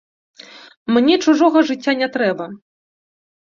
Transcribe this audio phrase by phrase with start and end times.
[0.95, 2.45] Мне чужога жыцця не трэба.